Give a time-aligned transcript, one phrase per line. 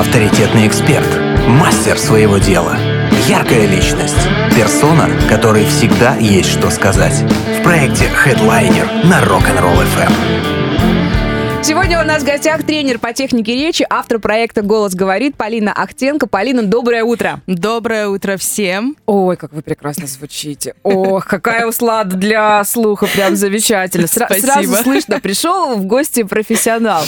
[0.00, 1.06] авторитетный эксперт,
[1.46, 2.74] мастер своего дела,
[3.28, 4.16] яркая личность,
[4.56, 7.22] персона, которой всегда есть что сказать.
[7.58, 10.60] В проекте Headliner на Rock'n'Roll FM.
[11.62, 16.26] Сегодня у нас в гостях тренер по технике речи, автор проекта «Голос говорит» Полина Ахтенко.
[16.26, 17.42] Полина, доброе утро.
[17.46, 18.96] Доброе утро всем.
[19.04, 20.74] Ой, как вы прекрасно звучите.
[20.82, 24.06] Ох, какая услада для слуха, прям замечательно.
[24.06, 24.46] Спасибо.
[24.46, 27.04] Сразу слышно, пришел в гости профессионал.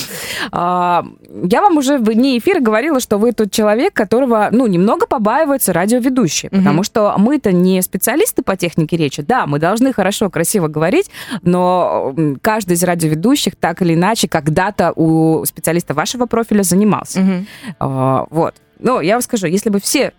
[0.53, 1.07] А,
[1.45, 5.73] я вам уже в дне эфира говорила, что вы тот человек, которого, ну, немного побаиваются
[5.73, 6.59] радиоведущие, угу.
[6.59, 9.23] потому что мы-то не специалисты по технике речи.
[9.23, 11.11] Да, мы должны хорошо, красиво говорить,
[11.43, 17.21] но каждый из радиоведущих так или иначе, когда-то у специалиста вашего профиля занимался.
[17.21, 17.47] Угу.
[17.81, 18.55] А, вот.
[18.79, 20.13] Но я вам скажу, если бы все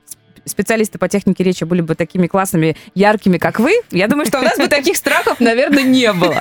[0.46, 4.44] специалисты по технике речи были бы такими классными, яркими, как вы, я думаю, что у
[4.44, 6.38] нас бы таких страхов, наверное, не было.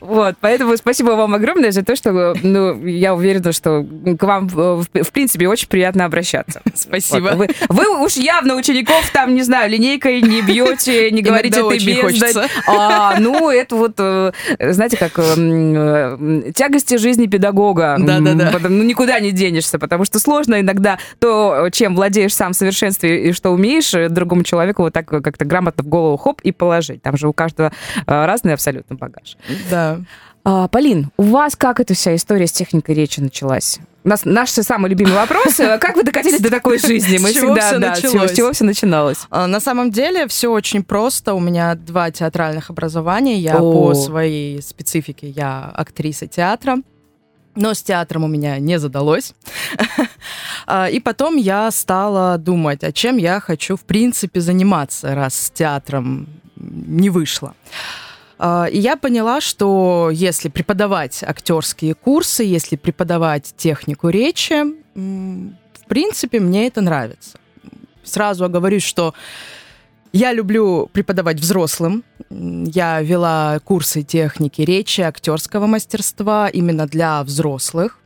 [0.00, 3.86] Вот, поэтому спасибо вам огромное за то, что, ну, я уверена, что
[4.18, 6.60] к вам, в, в принципе, очень приятно обращаться.
[6.74, 7.32] Спасибо.
[7.34, 7.50] Вот.
[7.68, 12.50] Вы, вы уж явно учеников там, не знаю, линейкой не бьете, не говорите ты бездать.
[12.66, 17.96] А, ну, это вот, э, знаете, как э, тягости жизни педагога.
[17.98, 18.58] Да-да-да.
[18.68, 23.32] Ну, никуда не денешься, потому что сложно иногда то, чем владеешь сам в совершенстве, и
[23.32, 27.02] что умеешь, э, другому человеку вот так как-то грамотно в голову хоп и положить.
[27.02, 27.72] Там же у каждого
[28.06, 29.36] э, разный абсолютно багаж.
[29.70, 30.00] Да.
[30.46, 33.78] А, Полин, у вас как эта вся история с техникой речи началась?
[34.04, 35.58] У нас наш самый любимый вопрос.
[35.58, 37.16] Э, как вы докатились до такой жизни?
[37.16, 39.18] Мы всегда, да, с чего все начиналось?
[39.30, 41.32] А, на самом деле все очень просто.
[41.32, 43.38] У меня два театральных образования.
[43.38, 46.78] Я по своей специфике я актриса театра.
[47.56, 49.34] Но с театром у меня не задалось.
[50.66, 55.50] А, и потом я стала думать, а чем я хочу, в принципе, заниматься, раз с
[55.50, 57.54] театром не вышло.
[58.38, 66.40] А, и я поняла, что если преподавать актерские курсы, если преподавать технику речи, в принципе,
[66.40, 67.38] мне это нравится.
[68.02, 69.14] Сразу оговорюсь, что
[70.14, 72.04] я люблю преподавать взрослым.
[72.30, 77.98] Я вела курсы техники речи, актерского мастерства именно для взрослых.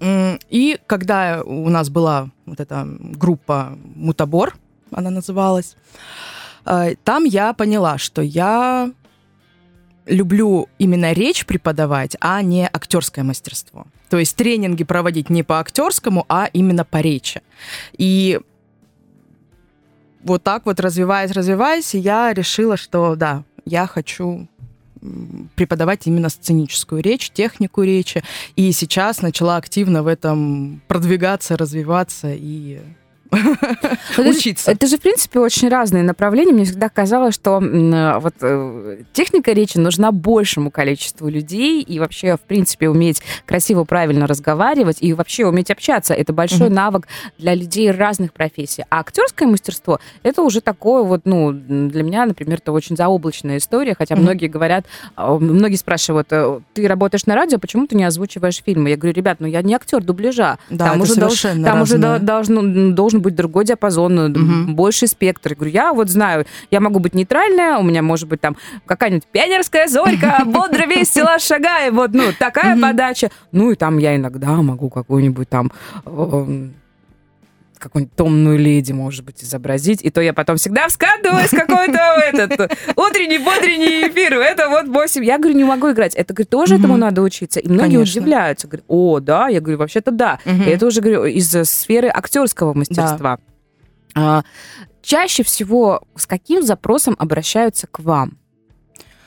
[0.00, 4.58] И когда у нас была вот эта группа «Мутабор»,
[4.90, 5.76] она называлась,
[6.66, 8.92] э, там я поняла, что я
[10.04, 13.86] люблю именно речь преподавать, а не актерское мастерство.
[14.10, 17.40] То есть тренинги проводить не по актерскому, а именно по речи.
[17.96, 18.40] И
[20.22, 24.48] вот так вот развиваясь, развиваясь, я решила, что да, я хочу
[25.54, 28.22] преподавать именно сценическую речь, технику речи.
[28.56, 32.80] И сейчас начала активно в этом продвигаться, развиваться и
[34.18, 34.70] учиться.
[34.70, 36.52] Это же, в принципе, очень разные направления.
[36.52, 42.40] Мне всегда казалось, что вот э, техника речи нужна большему количеству людей и вообще, в
[42.40, 46.14] принципе, уметь красиво, правильно разговаривать и вообще уметь общаться.
[46.14, 46.72] Это большой mm-hmm.
[46.72, 47.08] навык
[47.38, 48.84] для людей разных профессий.
[48.90, 53.94] А актерское мастерство— это уже такое вот, ну, для меня, например, это очень заоблачная история,
[53.96, 54.20] хотя mm-hmm.
[54.20, 54.86] многие говорят,
[55.16, 58.90] а, многие спрашивают, э, ты работаешь на радио, почему ты не озвучиваешь фильмы?
[58.90, 60.58] Я говорю, ребят, ну я не актер дубляжа.
[60.68, 64.72] Да, там уже, совершенно там уже должен, должен быть другой диапазон, угу.
[64.72, 65.50] больший спектр.
[65.50, 69.26] Я говорю, я вот знаю, я могу быть нейтральная, у меня может быть там какая-нибудь
[69.30, 73.30] пионерская зорька, бодро, весело, шагай, вот, ну, такая подача.
[73.52, 75.70] Ну, и там я иногда могу какую-нибудь там
[76.06, 76.74] эм,
[77.80, 80.02] какую-нибудь томную леди, может быть, изобразить.
[80.02, 84.34] И то я потом всегда вскадываюсь какой-то этот утренний, бодренний эфир.
[84.34, 85.24] Это вот 8.
[85.24, 86.14] Я говорю, не могу играть.
[86.14, 87.58] Это, говорю, тоже этому надо учиться.
[87.58, 88.68] И многие удивляются.
[88.68, 89.48] Говорят, о, да.
[89.48, 90.38] Я говорю, вообще-то да.
[90.44, 93.38] Это уже, говорю, из сферы актерского мастерства.
[94.14, 94.42] А,
[95.02, 98.38] чаще всего с каким запросом обращаются к вам?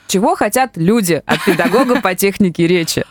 [0.06, 3.04] Чего хотят люди от педагога по технике речи?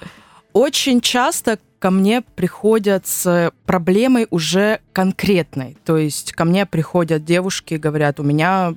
[0.53, 5.75] Очень часто ко мне приходят с проблемой уже конкретной.
[5.83, 8.75] То есть ко мне приходят девушки, говорят, у меня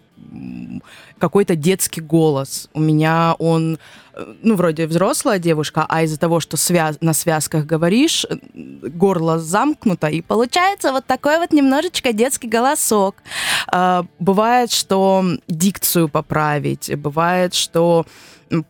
[1.20, 2.68] какой-то детский голос.
[2.74, 3.78] У меня он,
[4.42, 10.20] ну, вроде взрослая девушка, а из-за того, что связ на связках говоришь, горло замкнуто, и
[10.20, 13.22] получается вот такой вот немножечко детский голосок.
[13.68, 18.04] А, бывает, что дикцию поправить, бывает, что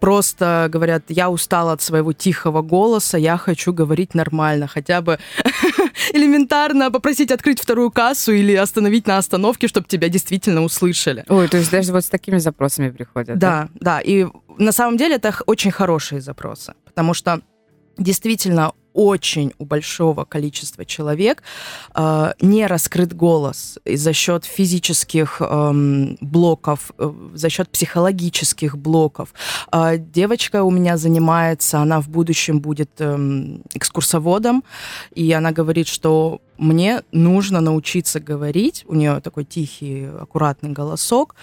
[0.01, 5.19] просто говорят, я устала от своего тихого голоса, я хочу говорить нормально, хотя бы
[6.13, 11.25] элементарно попросить открыть вторую кассу или остановить на остановке, чтобы тебя действительно услышали.
[11.29, 13.39] Ой, то есть даже вот с такими запросами приходят.
[13.39, 14.01] Да, да, да.
[14.01, 14.27] и
[14.59, 17.41] на самом деле это очень хорошие запросы, потому что
[17.99, 21.43] действительно очень у большого количества человек
[21.95, 29.35] э, не раскрыт голос и за счет физических э, блоков, э, за счет психологических блоков.
[29.71, 34.65] Э, девочка у меня занимается, она в будущем будет э, экскурсоводом,
[35.15, 41.35] и она говорит, что мне нужно научиться говорить, у нее такой тихий, аккуратный голосок,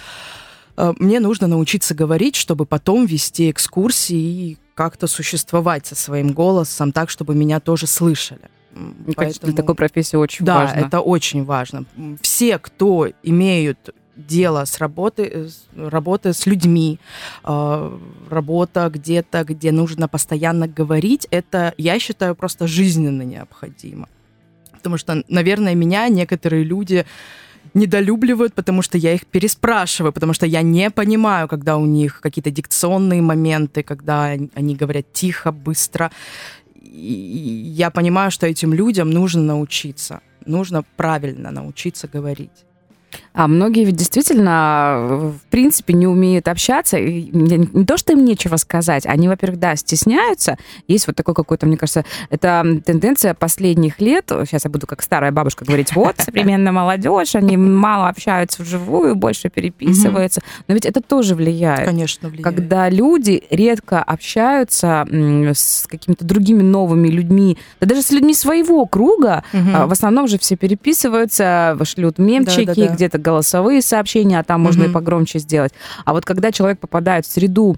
[0.75, 6.91] э, мне нужно научиться говорить, чтобы потом вести экскурсии и как-то существовать со своим голосом
[6.91, 8.49] так, чтобы меня тоже слышали.
[9.15, 9.51] Поэтому...
[9.51, 10.81] Для такой профессии очень да, важно.
[10.81, 11.85] Да, это очень важно.
[12.21, 16.99] Все, кто имеют дело с работы, э, работы с людьми,
[17.43, 17.99] э,
[18.29, 24.07] работа где-то, где нужно постоянно говорить, это, я считаю, просто жизненно необходимо.
[24.71, 27.05] Потому что, наверное, меня некоторые люди
[27.73, 32.51] недолюбливают, потому что я их переспрашиваю, потому что я не понимаю, когда у них какие-то
[32.51, 36.11] дикционные моменты, когда они говорят тихо, быстро.
[36.81, 42.65] И я понимаю, что этим людям нужно научиться, нужно правильно научиться говорить.
[43.33, 46.97] А многие ведь действительно, в принципе, не умеют общаться.
[46.97, 50.57] И не то, что им нечего сказать, они, во-первых, да, стесняются.
[50.87, 54.31] Есть вот такой какой-то, мне кажется, это тенденция последних лет.
[54.45, 59.49] Сейчас я буду как старая бабушка говорить, вот, современная молодежь, они мало общаются вживую, больше
[59.49, 60.41] переписываются.
[60.67, 61.85] Но ведь это тоже влияет.
[61.85, 62.43] Конечно, влияет.
[62.43, 69.43] Когда люди редко общаются с какими-то другими новыми людьми, да даже с людьми своего круга,
[69.53, 69.87] угу.
[69.87, 75.39] в основном же все переписываются, шлют мемчики, где-то голосовые сообщения, а там можно и погромче
[75.39, 75.73] сделать.
[76.05, 77.77] А вот когда человек попадает в среду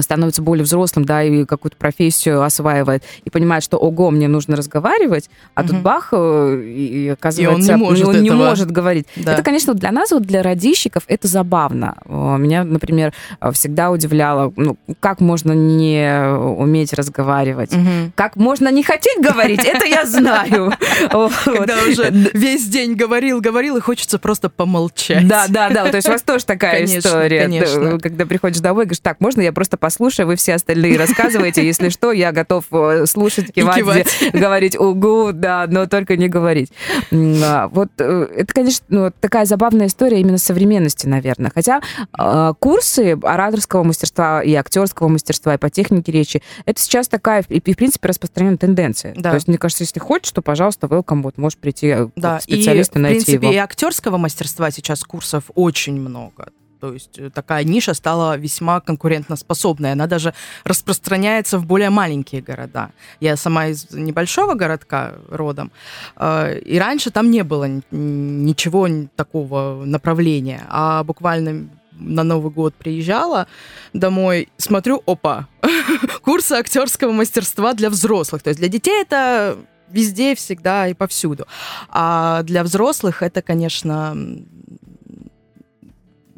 [0.00, 5.30] становится более взрослым, да, и какую-то профессию осваивает, и понимает, что, ого, мне нужно разговаривать,
[5.54, 5.68] а угу.
[5.68, 9.06] тут бах, э, и оказывается, и он не может, он не может говорить.
[9.16, 9.34] Да.
[9.34, 11.96] Это, конечно, для нас, вот для радищиков, это забавно.
[12.06, 13.12] Меня, например,
[13.52, 16.28] всегда удивляло, ну, как можно не
[16.58, 18.12] уметь разговаривать, угу.
[18.14, 20.72] как можно не хотеть говорить, это я знаю.
[21.44, 25.26] Когда уже весь день говорил, говорил, и хочется просто помолчать.
[25.26, 29.20] Да, да, да, то есть у вас тоже такая история, когда приходишь домой, говоришь, так,
[29.20, 31.64] можно я просто просто послушай, вы все остальные рассказываете.
[31.64, 34.08] Если что, я готов э, слушать, кивать, кивать.
[34.32, 36.72] говорить угу, да, но только не говорить.
[37.12, 41.50] А, вот э, это, конечно, ну, такая забавная история именно современности, наверное.
[41.54, 41.82] Хотя
[42.18, 47.60] э, курсы ораторского мастерства и актерского мастерства и по технике речи, это сейчас такая, и,
[47.60, 49.14] в принципе, распространенная тенденция.
[49.16, 49.30] Да.
[49.30, 52.40] То есть, мне кажется, если хочешь, то, пожалуйста, welcome, вот можешь прийти да.
[52.40, 53.54] специалиста и, найти в принципе, его.
[53.54, 56.48] и актерского мастерства сейчас курсов очень много.
[56.80, 59.92] То есть э, такая ниша стала весьма конкурентоспособной.
[59.92, 60.34] Она даже
[60.64, 62.90] распространяется в более маленькие города.
[63.20, 65.70] Я сама из небольшого городка родом,
[66.16, 70.66] э, и раньше там не было ничего такого направления.
[70.68, 73.46] А буквально на Новый год приезжала
[73.92, 75.48] домой, смотрю, опа,
[76.22, 78.42] курсы актерского мастерства для взрослых.
[78.42, 79.58] То есть для детей это
[79.90, 81.46] везде, всегда и повсюду.
[81.88, 84.16] А для взрослых это, конечно,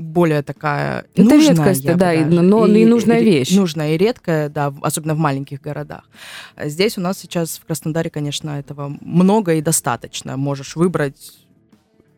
[0.01, 3.55] более такая Это нужная, редкость, да, даже, но и, и нужная вещь.
[3.55, 6.05] Нужная и редкая, да, особенно в маленьких городах.
[6.63, 10.37] Здесь у нас сейчас в Краснодаре, конечно, этого много и достаточно.
[10.37, 11.33] Можешь выбрать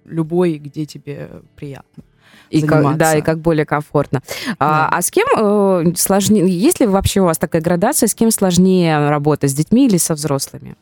[0.04, 2.04] любой, где тебе приятно.
[2.50, 4.22] И как, да, и как более комфортно.
[4.58, 4.88] А, да.
[4.88, 8.30] А, а с кем э, сложнее, есть ли вообще у вас такая градация, с кем
[8.30, 10.76] сложнее работать, с детьми или со взрослыми?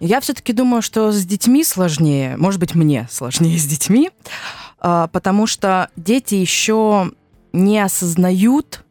[0.00, 5.46] Я все-таки думаю, что с детьми сложнее, может быть, мне сложнее с детьми, а, потому
[5.46, 7.12] что дети еще
[7.52, 8.84] не осознают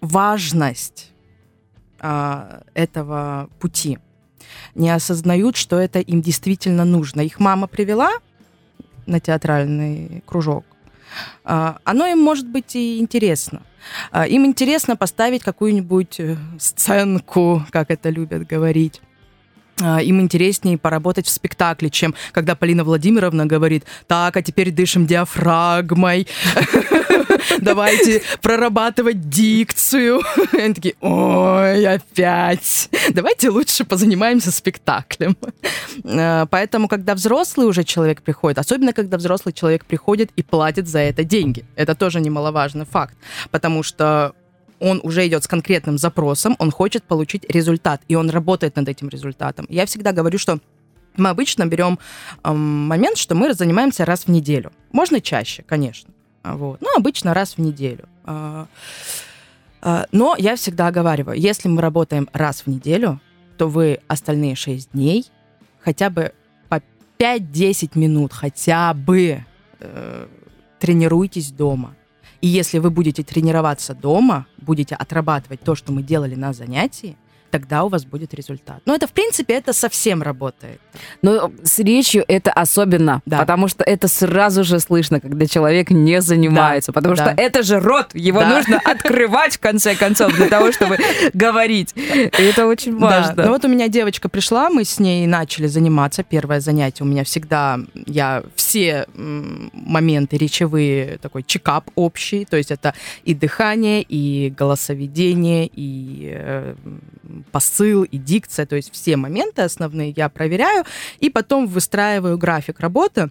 [0.00, 1.12] важность
[2.00, 3.98] а, этого пути,
[4.74, 7.20] не осознают, что это им действительно нужно.
[7.20, 8.12] Их мама привела
[9.06, 10.64] на театральный кружок,
[11.44, 13.62] а, оно им может быть и интересно.
[14.28, 19.07] Им интересно поставить какую-нибудь э, сценку, как это любят говорить а,
[19.80, 26.26] им интереснее поработать в спектакле, чем когда Полина Владимировна говорит, так, а теперь дышим диафрагмой,
[27.60, 30.22] давайте прорабатывать дикцию.
[30.52, 32.90] Они такие, ой, опять.
[33.10, 35.36] Давайте лучше позанимаемся спектаклем.
[36.04, 41.00] А, поэтому, когда взрослый уже человек приходит, особенно когда взрослый человек приходит и платит за
[41.00, 43.16] это деньги, это тоже немаловажный факт,
[43.50, 44.34] потому что
[44.80, 49.08] он уже идет с конкретным запросом, он хочет получить результат, и он работает над этим
[49.08, 49.66] результатом.
[49.68, 50.60] Я всегда говорю, что
[51.16, 51.98] мы обычно берем
[52.44, 54.72] э, момент, что мы занимаемся раз в неделю.
[54.92, 56.12] Можно чаще, конечно.
[56.42, 56.80] А, вот.
[56.80, 58.08] Но обычно раз в неделю.
[58.24, 58.66] Э,
[59.82, 63.20] э, но я всегда оговариваю, если мы работаем раз в неделю,
[63.56, 65.26] то вы остальные 6 дней
[65.80, 66.32] хотя бы
[66.68, 66.80] по
[67.18, 69.44] 5-10 минут хотя бы
[69.80, 70.26] э,
[70.78, 71.96] тренируйтесь дома.
[72.40, 77.16] И если вы будете тренироваться дома, будете отрабатывать то, что мы делали на занятии,
[77.50, 78.80] тогда у вас будет результат.
[78.86, 80.80] Но это, в принципе, это совсем работает.
[81.22, 83.38] Но с речью это особенно, да.
[83.38, 87.24] потому что это сразу же слышно, когда человек не занимается, да, потому да.
[87.24, 88.56] что это же рот, его да.
[88.56, 90.98] нужно открывать в конце концов для того, чтобы
[91.32, 91.94] говорить.
[91.96, 93.34] И это очень важно.
[93.34, 93.44] Да.
[93.46, 96.22] Ну вот у меня девочка пришла, мы с ней начали заниматься.
[96.22, 102.94] Первое занятие у меня всегда, я все моменты речевые, такой чекап общий, то есть это
[103.24, 106.74] и дыхание, и голосоведение, и э,
[107.52, 110.84] посыл и дикция, то есть все моменты основные я проверяю,
[111.20, 113.30] и потом выстраиваю график работы,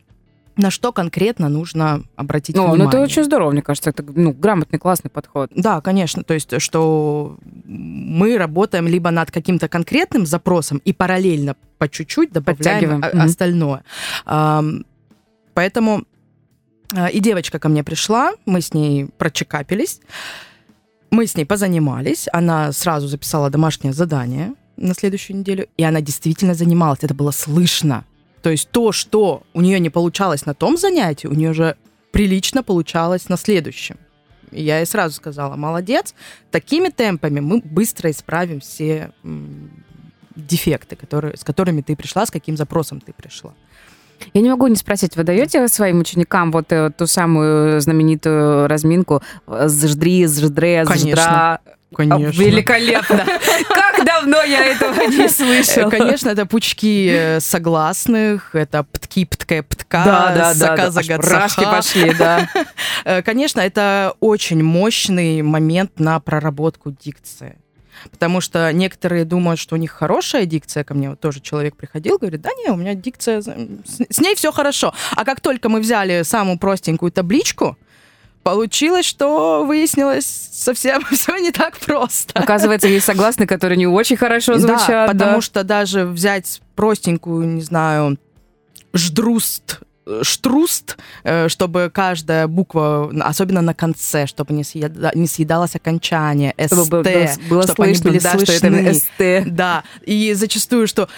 [0.55, 2.83] на что конкретно нужно обратить ну, внимание.
[2.85, 5.51] Ну, это очень здорово, мне кажется, это ну, грамотный, классный подход.
[5.55, 11.87] Да, конечно, то есть, что мы работаем либо над каким-то конкретным запросом и параллельно по
[11.87, 13.19] чуть-чуть добавляем mm-hmm.
[13.19, 13.83] остальное.
[15.53, 16.03] Поэтому
[16.95, 20.01] а, и девочка ко мне пришла, мы с ней прочекапились,
[21.17, 26.53] мы с ней позанимались, она сразу записала домашнее задание на следующую неделю, и она действительно
[26.53, 28.03] занималась, это было слышно.
[28.43, 31.75] То есть то, что у нее не получалось на том занятии, у нее же
[32.11, 33.97] прилично получалось на следующем.
[34.51, 36.13] И я ей сразу сказала, молодец,
[36.51, 39.11] такими темпами мы быстро исправим все
[40.35, 43.53] дефекты, которые, с которыми ты пришла, с каким запросом ты пришла.
[44.33, 49.21] Я не могу не спросить, вы даете своим ученикам вот э, ту самую знаменитую разминку
[49.47, 51.59] «Зждри, зждре, зждра»?
[51.95, 52.43] Конечно.
[52.43, 53.25] Великолепно.
[53.69, 55.89] Как давно я этого не слышала.
[55.89, 60.75] Конечно, это пучки э, согласных, это птки, птке, птка, да, да, да,
[61.63, 61.71] да.
[61.71, 62.49] пошли, да.
[63.05, 67.57] Э, конечно, это очень мощный момент на проработку дикции.
[68.11, 70.83] Потому что некоторые думают, что у них хорошая дикция.
[70.83, 74.51] Ко мне вот тоже человек приходил, говорит, да не, у меня дикция, с ней все
[74.51, 74.93] хорошо.
[75.11, 77.77] А как только мы взяли самую простенькую табличку,
[78.43, 82.39] получилось, что выяснилось совсем все не так просто.
[82.39, 84.87] Оказывается, есть согласные, которые не очень хорошо звучат.
[84.87, 85.41] Да, потому да.
[85.41, 88.17] что даже взять простенькую, не знаю,
[88.93, 89.81] ждруст
[90.21, 96.73] штруст, э, чтобы каждая буква, особенно на конце, чтобы не, съеда, не съедалось окончание, СТ,
[96.73, 98.55] чтобы было, было чтобы слышно, они были да, слышны.
[98.55, 99.55] что это СТ.
[99.55, 101.09] Да, и зачастую, что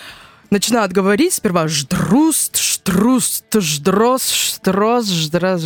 [0.50, 5.64] начинают говорить сперва ждруст, штруст, ждрос, штрос, ждрос,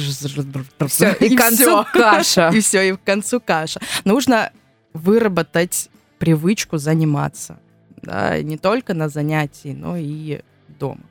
[0.88, 2.50] все, и, и к концу каша.
[2.54, 3.80] И все, и к концу каша.
[4.04, 4.52] Нужно
[4.94, 5.90] выработать
[6.20, 7.60] привычку заниматься,
[8.02, 10.42] да, не только на занятии, но и
[10.80, 11.02] дома.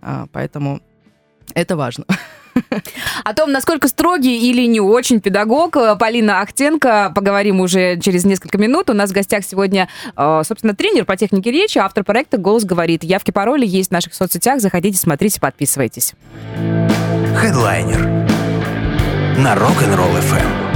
[0.00, 0.80] А, поэтому
[1.54, 2.04] это важно.
[3.24, 8.58] О том, насколько строгий или не очень педагог, э, Полина Ахтенко, поговорим уже через несколько
[8.58, 8.90] минут.
[8.90, 13.04] У нас в гостях сегодня, э, собственно, тренер по технике речи, автор проекта «Голос говорит».
[13.04, 14.60] Явки, пароли есть в наших соцсетях.
[14.60, 16.14] Заходите, смотрите, подписывайтесь.
[17.36, 18.00] Хедлайнер
[19.38, 20.68] на Rock'n'Roll FM.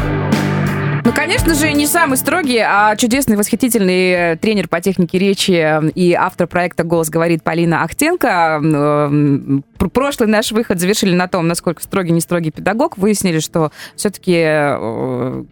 [1.05, 6.12] Ну, конечно же, не самый строгий, а чудесный, восхитительный э, тренер по технике речи и
[6.12, 8.61] автор проекта «Голос говорит» Полина Ахтенко.
[9.87, 12.99] Э, прошлый наш выход завершили на том, насколько строгий, не строгий педагог.
[12.99, 14.43] Выяснили, что все-таки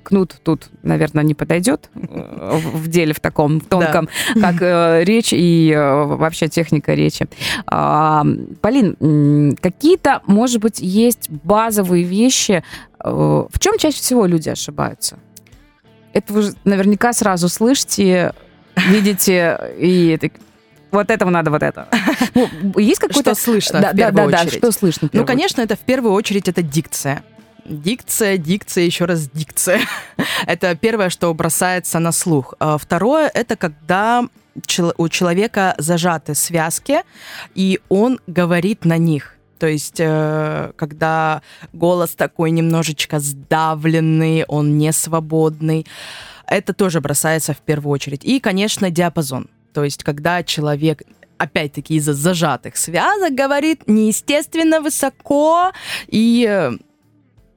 [0.03, 4.53] кнут тут, наверное, не подойдет в деле в таком тонком, да.
[4.53, 7.27] как речь и вообще техника речи.
[7.67, 8.25] А,
[8.61, 12.63] Полин, какие-то, может быть, есть базовые вещи,
[13.03, 15.19] в чем чаще всего люди ошибаются?
[16.13, 18.33] это вы наверняка сразу слышите,
[18.77, 20.11] видите, и
[20.91, 21.89] вот этого надо, вот это.
[22.35, 23.35] Ну, есть какое-то...
[23.35, 24.53] Что слышно да, в первую да, очередь?
[24.53, 27.23] Да, что слышно Ну, конечно, это в первую очередь это дикция.
[27.65, 29.81] Дикция, дикция, еще раз дикция.
[30.47, 32.55] это первое, что бросается на слух.
[32.61, 34.25] А второе, это когда
[34.97, 37.03] у человека зажаты связки,
[37.55, 39.37] и он говорит на них.
[39.59, 41.43] То есть, э, когда
[41.73, 45.87] голос такой немножечко сдавленный, он не свободный,
[46.47, 48.25] это тоже бросается в первую очередь.
[48.25, 49.49] И, конечно, диапазон.
[49.73, 51.03] То есть, когда человек
[51.39, 55.73] опять-таки из-за зажатых связок говорит неестественно высоко,
[56.07, 56.71] и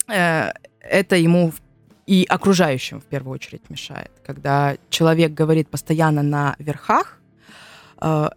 [0.08, 1.52] э, это ему
[2.06, 4.12] и окружающим в первую очередь мешает.
[4.26, 7.20] Когда человек говорит постоянно на верхах,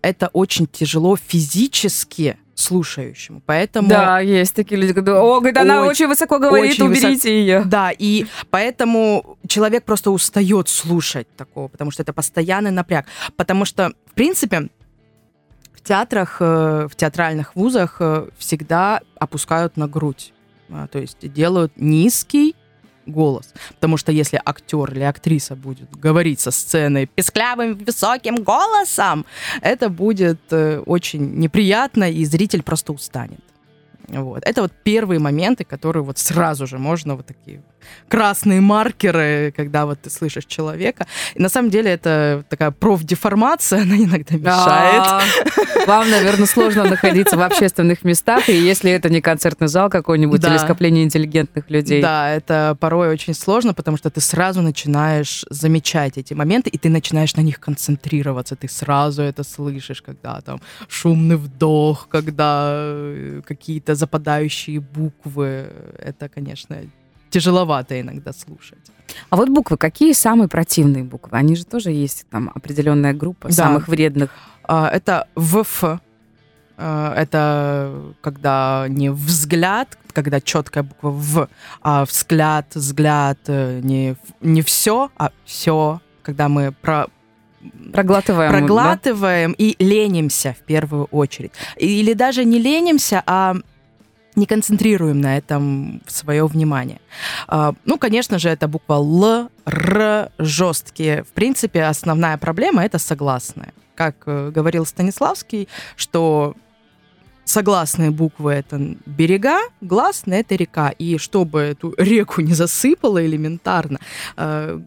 [0.02, 3.42] это очень тяжело физически слушающему.
[3.44, 3.88] Поэтому...
[3.88, 7.28] Да, есть такие люди, которые, о, говорит, она очень, очень высоко говорит, очень уберите высоко...
[7.28, 7.62] ее.
[7.66, 13.06] Да, и поэтому человек просто устает слушать такого, потому что это постоянный напряг.
[13.36, 14.68] Потому что, в принципе,
[15.74, 20.32] в театрах, э, в театральных вузах э, всегда опускают на грудь.
[20.70, 22.55] А, то есть делают низкий
[23.06, 23.52] голос.
[23.74, 29.24] Потому что если актер или актриса будет говорить со сцены песклявым высоким голосом,
[29.62, 33.40] это будет э, очень неприятно, и зритель просто устанет.
[34.08, 34.42] Вот.
[34.44, 37.62] Это вот первые моменты, которые вот сразу же можно вот такие
[38.08, 41.06] красные маркеры, когда вот ты слышишь человека.
[41.34, 45.86] И на самом деле это такая профдеформация, она иногда мешает.
[45.86, 50.58] Вам, наверное, сложно находиться в общественных местах, и если это не концертный зал какой-нибудь или
[50.58, 52.02] скопление интеллигентных людей.
[52.02, 56.88] Да, это порой очень сложно, потому что ты сразу начинаешь замечать эти моменты, и ты
[56.88, 58.56] начинаешь на них концентрироваться.
[58.56, 65.72] Ты сразу это слышишь, когда там шумный вдох, когда э, какие-то западающие буквы.
[65.98, 66.76] Это, конечно,
[67.36, 68.78] тяжеловато иногда слушать.
[69.28, 71.36] А вот буквы, какие самые противные буквы?
[71.38, 73.54] Они же тоже есть там определенная группа да.
[73.54, 74.30] самых вредных.
[74.64, 75.84] А, это ВФ.
[76.78, 81.48] А, это когда не взгляд, когда четкая буква В,
[81.82, 87.06] а взгляд, взгляд, э, не, не все, а все, когда мы про,
[87.92, 89.56] проглатываем, проглатываем да?
[89.58, 91.52] и ленимся в первую очередь.
[91.76, 93.56] Или даже не ленимся, а
[94.36, 97.00] не концентрируем на этом свое внимание.
[97.48, 101.24] А, ну, конечно же, это буква Л, Р, жесткие.
[101.24, 103.72] В принципе, основная проблема это согласные.
[103.94, 106.54] Как э, говорил Станиславский, что
[107.44, 110.90] согласные буквы это берега, гласные это река.
[110.90, 113.98] И чтобы эту реку не засыпало элементарно,
[114.36, 114.80] э,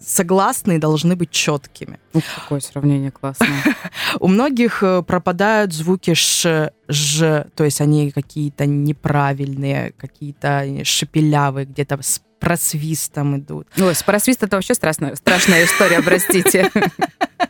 [0.00, 1.98] согласные должны быть четкими.
[2.12, 3.62] Ух, какое сравнение классное.
[4.20, 11.98] У многих э, пропадают звуки ш, ж, то есть они какие-то неправильные, какие-то шепелявые, где-то
[12.02, 13.66] с просвистом идут.
[13.78, 16.70] Ой, с просвистом это вообще страшная, страшная история, простите.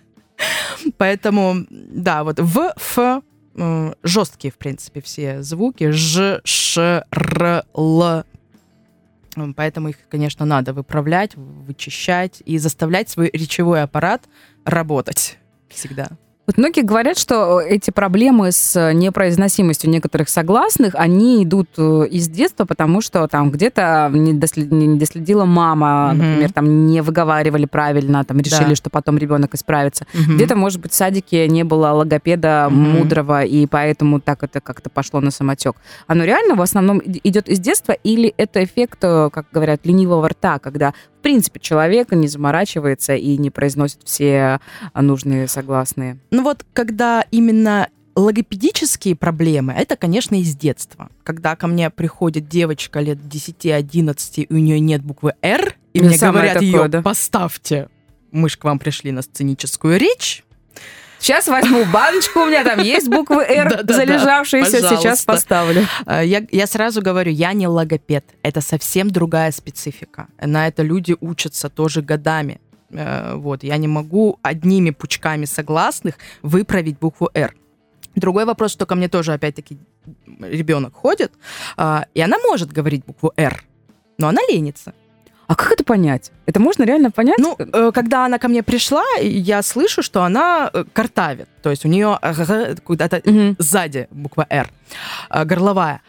[0.99, 3.23] Поэтому, да, вот в, ф,
[4.03, 5.91] жесткие, в принципе, все звуки.
[5.91, 8.25] Ж, ш, р, л,
[9.55, 14.25] Поэтому их, конечно, надо выправлять, вычищать и заставлять свой речевой аппарат
[14.65, 15.39] работать
[15.69, 16.09] всегда.
[16.47, 22.07] Вот многие говорят, что э, эти проблемы с э, непроизносимостью некоторых согласных, они идут э,
[22.09, 26.17] из детства, потому что там где-то не, дослед, не доследила мама, mm-hmm.
[26.17, 28.75] например, там не выговаривали правильно, там решили, да.
[28.77, 30.07] что потом ребенок исправится.
[30.13, 30.35] Mm-hmm.
[30.35, 32.71] Где-то, может быть, в садике не было логопеда mm-hmm.
[32.71, 35.75] мудрого, и поэтому так это как-то пошло на самотек.
[36.07, 40.95] Оно реально в основном идет из детства, или это эффект, как говорят, ленивого рта, когда
[41.27, 44.61] принципе человек не заморачивается и не произносит все
[44.95, 46.19] нужные согласные?
[46.31, 51.11] Ну вот, когда именно логопедические проблемы, это, конечно, из детства.
[51.25, 56.17] Когда ко мне приходит девочка лет 10-11, и у нее нет буквы «Р», и мне
[56.17, 57.03] говорят такое, ее да?
[57.03, 57.89] «поставьте,
[58.31, 60.45] мы ж к вам пришли на сценическую речь»,
[61.19, 65.87] Сейчас возьму баночку, у меня там есть буквы «Р» залежавшиеся, сейчас поставлю.
[66.05, 68.25] А, я, я сразу говорю, я не логопед.
[68.43, 70.29] Это совсем другая специфика.
[70.41, 72.61] На это люди учатся тоже годами.
[72.91, 77.55] Э, вот, я не могу одними пучками согласных выправить букву «Р».
[78.15, 79.79] Другой вопрос, что ко мне тоже, опять-таки,
[80.41, 81.33] ребенок ходит,
[81.77, 83.65] а, и она может говорить букву «Р»,
[84.19, 84.95] но она ленится.
[85.47, 86.33] А как это понять?
[86.47, 87.39] Это можно реально понять?
[87.39, 91.49] Ну, э, когда она ко мне пришла, я слышу, что она э, картавит.
[91.63, 92.19] То есть у нее
[92.85, 93.57] куда-то угу.
[93.59, 94.69] сзади буква «Р»,
[95.31, 96.01] горловая.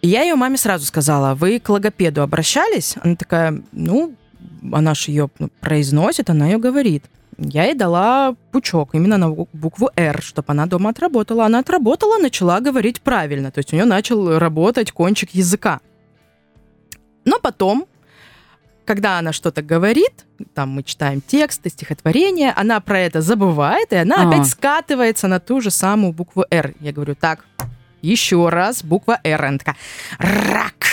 [0.00, 2.94] И я ее маме сразу сказала, вы к логопеду обращались?
[3.02, 4.14] Она такая, ну,
[4.72, 7.04] она же ее ну, произносит, она ее говорит.
[7.36, 11.46] Я ей дала пучок именно на букву «Р», чтобы она дома отработала.
[11.46, 13.50] Она отработала, начала говорить правильно.
[13.52, 15.80] То есть у нее начал работать кончик языка.
[17.24, 17.86] Но потом,
[18.88, 20.24] когда она что-то говорит,
[20.54, 24.26] там мы читаем тексты, стихотворения, она про это забывает, и она а.
[24.26, 26.72] опять скатывается на ту же самую букву «Р».
[26.80, 27.44] Я говорю, так,
[28.00, 29.44] еще раз, буква «Р».
[29.44, 29.76] Она такая,
[30.18, 30.86] «Рак».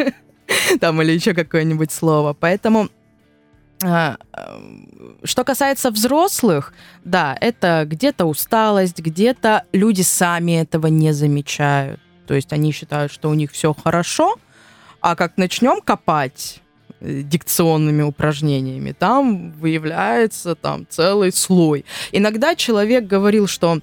[0.80, 2.32] там или еще какое-нибудь слово.
[2.32, 2.88] Поэтому
[3.84, 4.58] а, э,
[5.24, 6.72] что касается взрослых,
[7.04, 12.00] да, это где-то усталость, где-то люди сами этого не замечают.
[12.26, 14.36] То есть они считают, что у них все хорошо,
[15.02, 16.60] а как начнем копать
[17.00, 21.84] э, дикционными упражнениями, там выявляется там целый слой.
[22.12, 23.80] Иногда человек говорил, что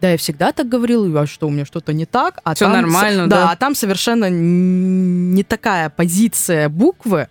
[0.00, 2.40] да, я всегда так говорил, а что, у меня что-то не так.
[2.42, 3.36] А Все там, нормально, да.
[3.36, 7.28] Да, а там совершенно не такая позиция буквы,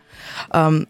[0.52, 0.88] эм,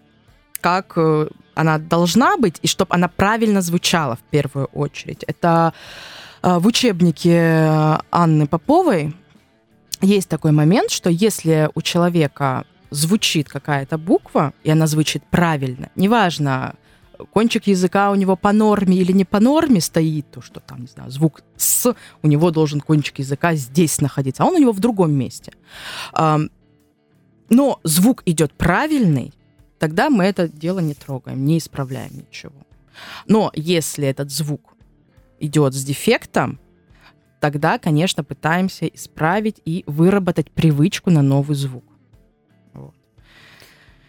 [0.60, 5.24] как э, она должна быть, и чтобы она правильно звучала в первую очередь.
[5.24, 5.74] Это
[6.43, 9.15] э, в учебнике Анны Поповой
[10.02, 16.76] есть такой момент, что если у человека звучит какая-то буква, и она звучит правильно, неважно,
[17.32, 20.88] кончик языка у него по норме или не по норме стоит, то что там, не
[20.88, 24.80] знаю, звук «с», у него должен кончик языка здесь находиться, а он у него в
[24.80, 25.54] другом месте.
[27.50, 29.34] Но звук идет правильный,
[29.78, 32.56] тогда мы это дело не трогаем, не исправляем ничего.
[33.28, 34.76] Но если этот звук
[35.40, 36.60] идет с дефектом,
[37.42, 41.84] тогда, конечно, пытаемся исправить и выработать привычку на новый звук.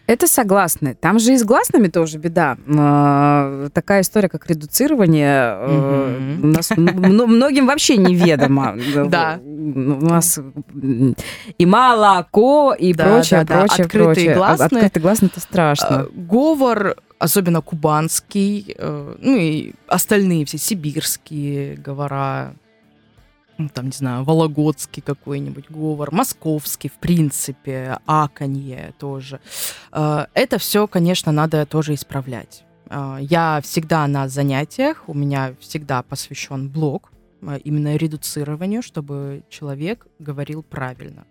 [0.05, 0.95] Это согласны.
[0.95, 2.57] Там же и с гласными тоже беда.
[2.77, 8.77] А, такая история, как редуцирование, э, у нас многим вообще неведомо.
[9.09, 9.39] Да.
[9.41, 10.39] У нас
[11.57, 14.65] и молоко, и прочее, прочее, Открытые гласные.
[14.65, 15.87] Открытые гласные это страшно.
[15.89, 22.55] А, говор, особенно кубанский, э, ну и остальные все сибирские говора,
[23.57, 29.39] ну, там, не знаю, вологодский какой-нибудь говор, московский, в принципе, аканье тоже.
[29.91, 32.63] Э, это все, конечно, надо тоже исправлять.
[32.89, 37.11] Э, я всегда на занятиях, у меня всегда посвящен блок
[37.41, 41.25] э, именно редуцированию, чтобы человек говорил правильно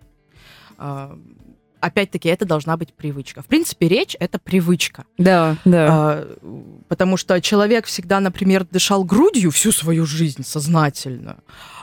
[1.83, 3.43] опять-таки, это должна быть привычка.
[3.43, 5.05] В принципе, речь— это привычка.
[5.19, 5.87] Да, да.
[5.91, 6.37] А,
[6.89, 11.37] потому что человек всегда, например, дышал грудью всю свою жизнь сознательно,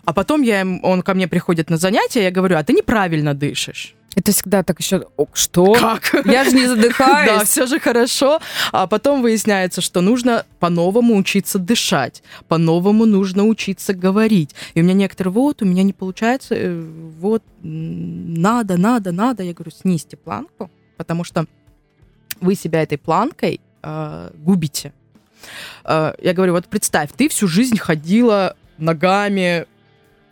[0.05, 3.95] а потом я, он ко мне приходит на занятия, я говорю, а ты неправильно дышишь.
[4.15, 5.73] Это всегда так еще, что?
[5.73, 6.25] Как?
[6.25, 7.29] Я же не задыхаюсь.
[7.39, 8.39] Да, все же хорошо.
[8.71, 14.55] А потом выясняется, что нужно по-новому учиться дышать, по-новому нужно учиться говорить.
[14.73, 16.81] И у меня некоторые, вот, у меня не получается, э,
[17.19, 19.43] вот, надо, надо, надо.
[19.43, 21.45] Я говорю, снизьте планку, потому что
[22.41, 24.93] вы себя этой планкой э, губите.
[25.85, 29.67] Э, я говорю, вот представь, ты всю жизнь ходила ногами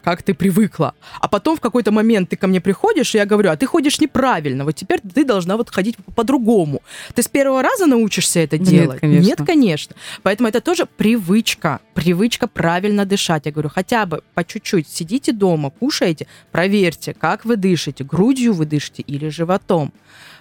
[0.07, 0.93] как ты привыкла.
[1.19, 3.99] А потом в какой-то момент ты ко мне приходишь, и я говорю, а ты ходишь
[3.99, 6.81] неправильно, вот теперь ты должна вот ходить по-другому.
[7.13, 8.91] Ты с первого раза научишься это делать?
[8.91, 9.27] Нет, конечно.
[9.27, 9.95] Нет, конечно.
[10.23, 13.47] Поэтому это тоже привычка, привычка правильно дышать.
[13.47, 18.65] Я говорю, хотя бы по чуть-чуть сидите дома, кушаете, проверьте, как вы дышите, грудью вы
[18.65, 19.91] дышите или животом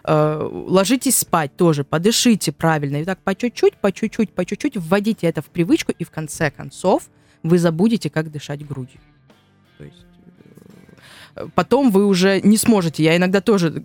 [0.04, 2.98] э, ложитесь спать тоже, подышите правильно.
[2.98, 6.52] И так по чуть-чуть, по чуть-чуть, по чуть-чуть вводите это в привычку, и в конце
[6.52, 7.10] концов
[7.42, 9.00] вы забудете, как дышать грудью.
[11.54, 13.02] Потом вы уже не сможете.
[13.02, 13.82] Я иногда тоже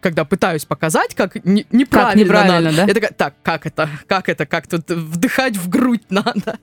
[0.00, 2.76] когда пытаюсь показать, как не, неправильно, как неправильно надо.
[2.76, 2.84] да?
[2.84, 6.58] Я такая, так, как это, как это, как тут вдыхать в грудь надо.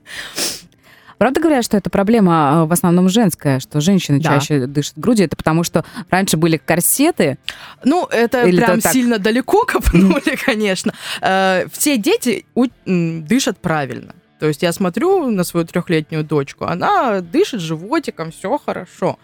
[1.18, 4.34] Правда говорят, что это проблема а, в основном женская, что женщины да.
[4.38, 5.26] чаще дышат грудью?
[5.26, 7.38] Это потому, что раньше были корсеты?
[7.84, 10.92] Ну, это Или прям то сильно далеко копнули, конечно.
[11.20, 12.46] Э, все дети
[12.86, 14.14] дышат правильно.
[14.40, 19.18] То есть я смотрю на свою трехлетнюю дочку, она дышит животиком, все хорошо.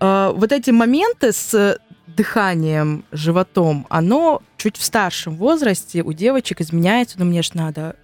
[0.00, 7.18] А, вот эти моменты с дыханием, животом, оно чуть в старшем возрасте у девочек изменяется,
[7.18, 7.96] но мне же надо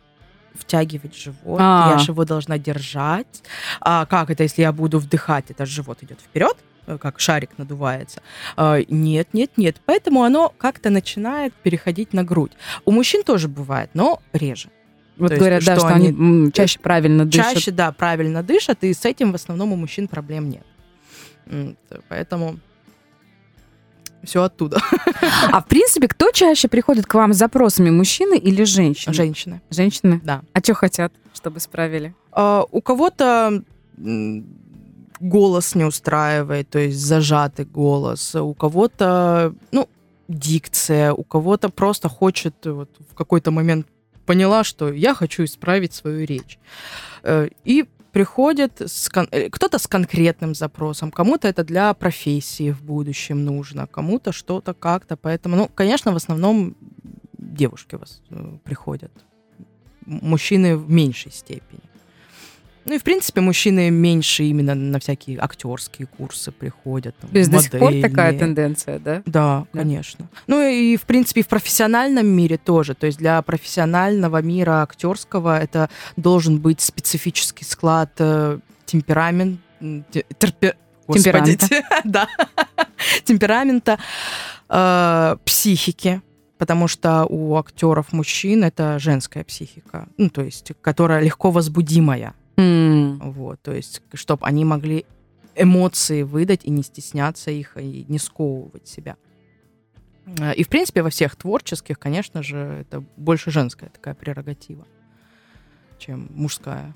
[0.54, 1.92] втягивать живот, А-а-а.
[1.92, 3.42] я же его должна держать.
[3.80, 6.57] А как это, если я буду вдыхать, это живот идет вперед?
[6.87, 8.22] Э, как шарик надувается.
[8.57, 9.76] А, нет, нет, нет.
[9.85, 12.52] Поэтому оно как-то начинает переходить на грудь.
[12.85, 14.68] У мужчин тоже бывает, но реже.
[15.16, 17.54] Вот То говорят, есть, да, что, что они, они чаще правильно дышат.
[17.54, 20.64] Чаще, да, правильно дышат, и с этим в основном у мужчин проблем нет.
[22.09, 22.59] Поэтому
[24.24, 24.78] все оттуда.
[25.52, 29.14] А в принципе, кто чаще приходит к вам с запросами, мужчины или женщины?
[29.14, 29.61] Женщины.
[29.70, 30.20] Женщины?
[30.24, 30.42] Да.
[30.52, 32.14] А что хотят, чтобы справили?
[32.33, 33.62] А, у кого-то
[35.20, 39.88] голос не устраивает, то есть зажатый голос, у кого-то, ну,
[40.28, 43.87] дикция, у кого-то просто хочет вот в какой-то момент
[44.26, 46.59] поняла, что я хочу исправить свою речь.
[47.22, 49.29] Э, и приходит с кон...
[49.33, 55.16] Э, кто-то с конкретным запросом, кому-то это для профессии в будущем нужно, кому-то что-то как-то.
[55.16, 56.77] Поэтому, ну, конечно, в основном
[57.38, 59.11] девушки вас э, приходят,
[60.07, 61.81] мужчины в меньшей степени.
[62.85, 67.16] Ну и, в принципе, мужчины меньше именно на всякие актерские курсы приходят.
[67.16, 67.70] Там, То есть модельные.
[67.70, 69.23] до сих пор такая тенденция, да?
[69.27, 69.33] да?
[69.35, 70.29] Да, конечно.
[70.47, 72.94] Ну и, в принципе, в профессиональном мире тоже.
[72.94, 79.61] То есть для профессионального мира актерского это должен быть специфический склад э, темперамент,
[80.38, 80.75] терпе,
[81.09, 81.66] темперамента.
[82.05, 82.29] да,
[83.25, 83.99] темперамента,
[84.68, 86.23] э, психики,
[86.59, 92.35] потому что у актеров мужчин это женская психика, ну, то есть, которая легко возбудимая.
[92.57, 93.31] Mm.
[93.33, 95.05] Вот, то есть, чтобы они могли
[95.57, 99.17] эмоции выдать и не стесняться их, и не сковывать себя.
[100.40, 104.87] А, и, в принципе, во всех творческих, конечно же, это больше женская такая прерогатива,
[105.99, 106.95] чем мужская.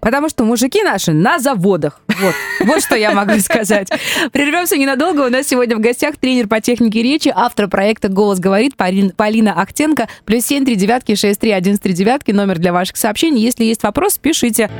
[0.00, 2.00] Потому что мужики наши на заводах.
[2.20, 3.88] Вот, вот что я могу сказать.
[4.32, 5.22] Прервемся ненадолго.
[5.22, 10.08] У нас сегодня в гостях тренер по технике речи, автор проекта «Голос говорит» Полина Ахтенко.
[10.24, 12.32] Плюс семь три девятки шесть три один три девятки.
[12.32, 13.42] Номер для ваших сообщений.
[13.42, 14.70] Если есть вопрос, пишите.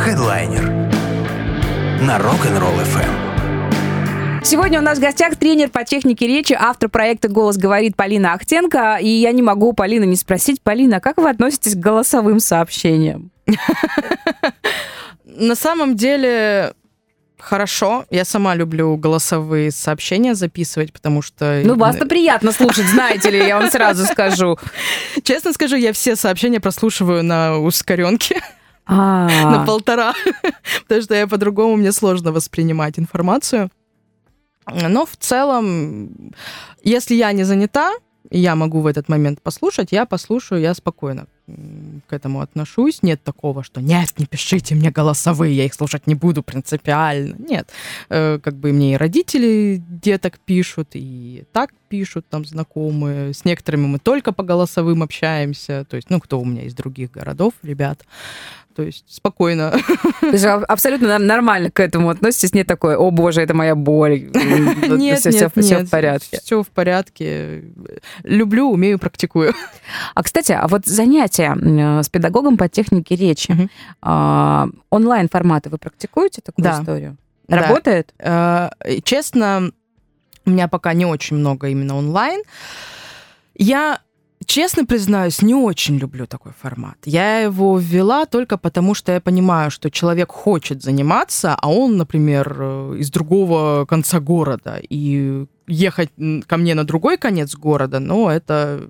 [0.00, 0.68] Хедлайнер
[2.00, 3.28] на Rock'n'Roll FM.
[4.44, 8.98] Сегодня у нас в гостях тренер по технике речи, автор проекта «Голос говорит» Полина Ахтенко.
[9.00, 10.62] И я не могу Полина не спросить.
[10.62, 13.30] Полина, как вы относитесь к голосовым сообщениям?
[15.24, 16.74] На самом деле,
[17.38, 21.62] Хорошо, я сама люблю голосовые сообщения записывать, потому что...
[21.64, 24.58] Ну, вас-то приятно слушать, знаете ли, я вам сразу скажу.
[25.22, 28.42] Честно скажу, я все сообщения прослушиваю на ускоренке.
[28.88, 30.14] На полтора.
[30.82, 33.70] Потому что я по-другому мне сложно воспринимать информацию.
[34.66, 36.32] Но в целом,
[36.82, 37.92] если я не занята,
[38.30, 41.26] я могу в этот момент послушать, я послушаю, я спокойно
[42.06, 43.02] к этому отношусь.
[43.02, 47.36] Нет такого, что нет, не пишите мне голосовые, я их слушать не буду принципиально.
[47.38, 47.70] Нет.
[48.10, 53.32] Э, как бы мне и родители деток пишут, и так пишут там знакомые.
[53.32, 55.86] С некоторыми мы только по голосовым общаемся.
[55.88, 58.04] То есть, ну, кто у меня из других городов, ребят
[58.78, 59.72] то есть спокойно.
[60.20, 64.30] То есть абсолютно нормально к этому относитесь, не такое, о боже, это моя боль.
[64.32, 66.38] Нет, все, нет, все в порядке.
[66.40, 67.64] Все в порядке.
[68.22, 69.52] Люблю, умею, практикую.
[70.14, 71.56] А, кстати, а вот занятия
[72.02, 73.68] с педагогом по технике речи,
[74.00, 77.16] а, онлайн-форматы вы практикуете такую историю?
[77.48, 78.14] Работает?
[78.20, 78.72] Да.
[79.02, 79.72] Честно,
[80.46, 82.42] у меня пока не очень много именно онлайн.
[83.56, 83.98] Я
[84.46, 86.96] честно признаюсь, не очень люблю такой формат.
[87.04, 92.56] Я его ввела только потому, что я понимаю, что человек хочет заниматься, а он, например,
[92.58, 94.80] э, из другого конца города.
[94.88, 96.10] И ехать
[96.46, 98.88] ко мне на другой конец города, но это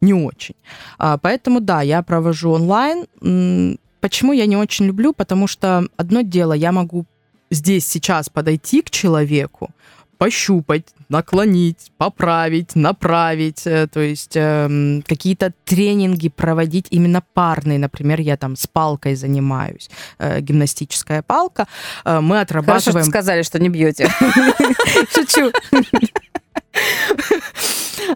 [0.00, 0.54] не очень.
[0.98, 3.78] А, поэтому, да, я провожу онлайн.
[4.00, 5.12] Почему я не очень люблю?
[5.12, 7.06] Потому что одно дело, я могу
[7.50, 9.70] здесь сейчас подойти к человеку,
[10.18, 18.36] пощупать, наклонить, поправить, направить, э, то есть э, какие-то тренинги проводить именно парные, например, я
[18.36, 21.68] там с палкой занимаюсь, э, гимнастическая палка,
[22.04, 22.82] э, мы отрабатываем...
[22.82, 24.10] Хорошо, что сказали, что не бьете.
[25.14, 25.52] Шучу.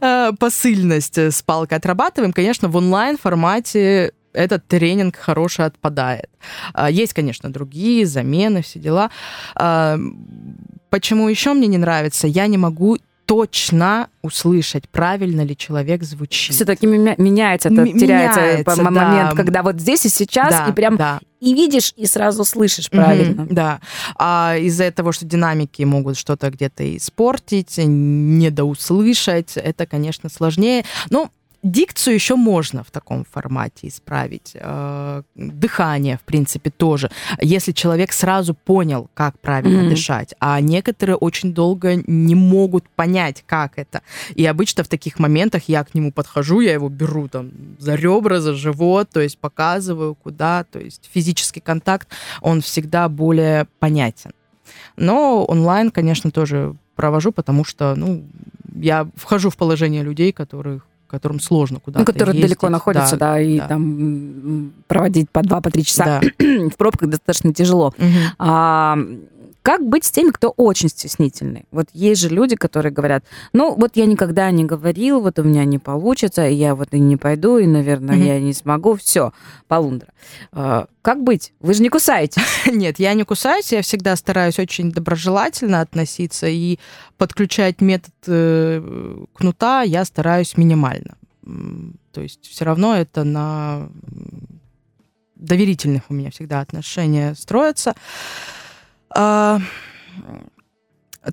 [0.00, 6.30] Э, посыльность с палкой отрабатываем, конечно, в онлайн формате этот тренинг хороший отпадает.
[6.88, 9.10] Есть, конечно, другие замены, все дела.
[10.92, 12.26] Почему еще мне не нравится?
[12.26, 16.54] Я не могу точно услышать, правильно ли человек звучит.
[16.54, 19.34] Все-таки меняется, это М- теряется меняется, момент, да.
[19.34, 21.18] когда вот здесь и сейчас, да, и прям да.
[21.40, 23.42] и видишь, и сразу слышишь правильно.
[23.42, 23.80] Mm-hmm, да.
[24.18, 30.84] А из-за того, что динамики могут что-то где-то испортить, недоуслышать, это, конечно, сложнее.
[31.08, 31.30] Но
[31.62, 34.52] Дикцию еще можно в таком формате исправить.
[34.54, 37.08] Э, дыхание, в принципе, тоже.
[37.40, 39.90] Если человек сразу понял, как правильно mm-hmm.
[39.90, 44.02] дышать, а некоторые очень долго не могут понять, как это.
[44.34, 48.40] И обычно в таких моментах я к нему подхожу, я его беру там за ребра,
[48.40, 50.64] за живот, то есть показываю, куда.
[50.64, 52.08] То есть физический контакт,
[52.40, 54.32] он всегда более понятен.
[54.96, 58.24] Но онлайн, конечно, тоже провожу, потому что, ну,
[58.74, 62.48] я вхожу в положение людей, которых которым сложно куда-то Ну, которые ездить.
[62.48, 63.68] далеко находятся, да, да и да.
[63.68, 66.20] там проводить по два, по три часа да.
[66.70, 67.88] в пробках достаточно тяжело.
[67.98, 68.06] Угу.
[68.38, 68.98] А,
[69.62, 71.64] как быть с теми, кто очень стеснительный?
[71.70, 75.64] Вот есть же люди, которые говорят, ну, вот я никогда не говорил, вот у меня
[75.64, 78.26] не получится, я вот и не пойду, и, наверное, mm-hmm.
[78.26, 79.32] я не смогу, все,
[79.68, 80.08] полундра.
[80.52, 81.52] А, как быть?
[81.60, 82.40] Вы же не кусаете.
[82.66, 86.78] Нет, я не кусаюсь, я всегда стараюсь очень доброжелательно относиться, и
[87.16, 91.16] подключать метод э, кнута я стараюсь минимально.
[92.12, 93.88] То есть все равно это на
[95.36, 97.94] доверительных у меня всегда отношения строятся.
[99.14, 99.60] А,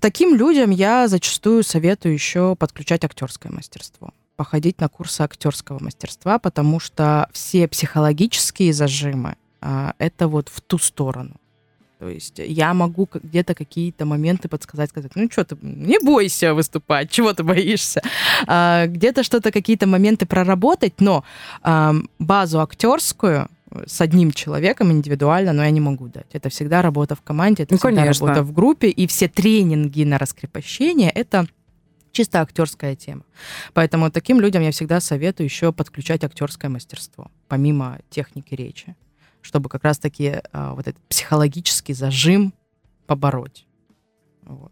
[0.02, 6.80] таким людям я зачастую советую еще подключать актерское мастерство походить на курсы актерского мастерства, потому
[6.80, 11.36] что все психологические зажимы а, это вот в ту сторону.
[12.00, 17.12] То есть я могу где-то какие-то моменты подсказать, сказать, ну что ты, не бойся выступать,
[17.12, 18.02] чего ты боишься.
[18.48, 21.26] А, где-то что-то, какие-то моменты проработать, но
[21.62, 23.50] а, базу актерскую
[23.86, 26.28] с одним человеком индивидуально, но я не могу дать.
[26.34, 28.28] Это всегда работа в команде, это ну, всегда конечно.
[28.28, 31.48] работа в группе, и все тренинги на раскрепощение это
[32.12, 33.24] чисто актерская тема.
[33.74, 38.96] Поэтому таким людям я всегда советую еще подключать актерское мастерство, помимо техники речи,
[39.42, 42.54] чтобы как раз-таки а, вот этот психологический зажим
[43.06, 43.68] побороть.
[44.44, 44.72] Вот.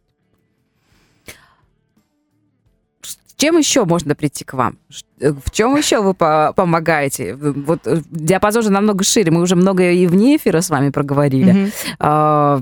[3.37, 4.79] Чем еще можно прийти к вам?
[5.19, 7.35] Э, в чем еще вы помогаете?
[7.35, 9.31] Вот э, диапазон же намного шире.
[9.31, 11.53] Мы уже много и вне эфира с вами проговорили.
[11.53, 11.73] Mm-hmm.
[11.99, 12.61] А,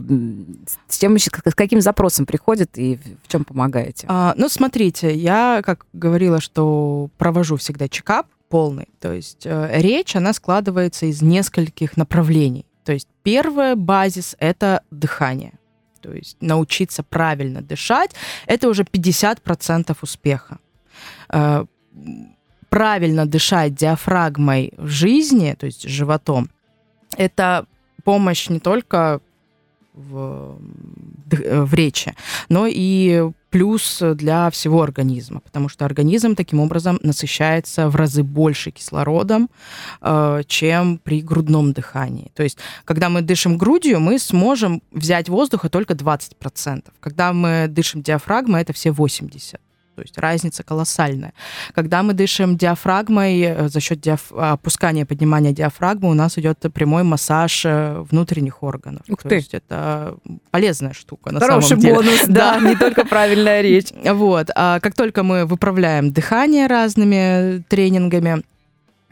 [0.88, 4.05] с чем еще, с каким запросом приходят и в чем помогаете?
[4.09, 8.89] А, ну, смотрите, я, как говорила, что провожу всегда чекап полный.
[8.99, 12.65] То есть э, речь, она складывается из нескольких направлений.
[12.83, 15.53] То есть первый базис— это дыхание.
[16.01, 18.11] То есть научиться правильно дышать—
[18.45, 20.59] это уже 50% успеха.
[21.29, 21.65] Э,
[22.69, 26.49] правильно дышать диафрагмой в жизни, то есть животом,
[27.17, 27.65] это
[28.03, 29.21] помощь не только
[29.93, 30.57] в,
[31.25, 32.13] в речи,
[32.49, 38.71] но и плюс для всего организма, потому что организм таким образом насыщается в разы больше
[38.71, 39.49] кислородом,
[40.01, 42.29] э, чем при грудном дыхании.
[42.35, 46.91] То есть, когда мы дышим грудью, мы сможем взять воздуха только 20%.
[46.99, 49.55] Когда мы дышим диафрагмой, это все 80%.
[49.95, 51.34] То есть разница колоссальная.
[51.73, 54.31] Когда мы дышим диафрагмой, э, за счет диаф...
[54.31, 59.03] опускания, поднимания диафрагмы у нас идет прямой массаж э, внутренних органов.
[59.08, 59.36] Ух То ты.
[59.36, 60.17] есть это
[60.51, 61.95] полезная штука на Хороший самом деле.
[61.95, 63.88] бонус, да, не только правильная речь.
[64.03, 64.49] Вот.
[64.55, 68.43] А как только мы выправляем дыхание разными тренингами,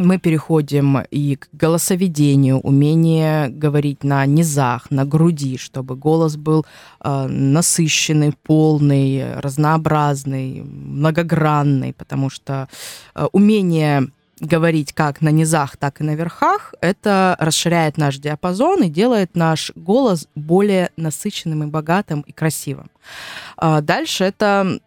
[0.03, 6.65] мы переходим и к голосоведению, умение говорить на низах, на груди, чтобы голос был
[7.03, 12.67] э, насыщенный, полный, разнообразный, многогранный, потому что
[13.15, 14.07] э, умение
[14.39, 19.71] говорить как на низах, так и на верхах, это расширяет наш диапазон и делает наш
[19.75, 22.89] голос более насыщенным и богатым и красивым.
[23.57, 24.79] А дальше это,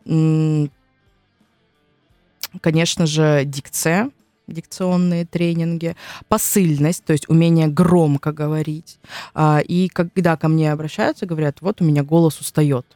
[2.61, 4.11] конечно же, дикция,
[4.47, 5.97] дикционные тренинги,
[6.29, 8.99] посыльность, то есть умение громко говорить.
[9.35, 12.87] А, и когда ко мне обращаются, говорят, вот у меня голос устает.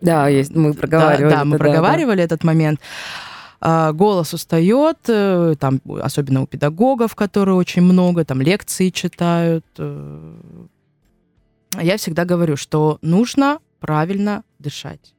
[0.00, 1.30] Да, есть, мы проговаривали.
[1.30, 2.24] Да, да мы проговаривали да.
[2.24, 2.80] этот момент.
[3.60, 9.64] А, голос устает, э, там, особенно у педагогов, которые очень много, там, лекции читают.
[9.78, 10.34] Э.
[11.80, 15.15] Я всегда говорю, что нужно правильно дышать.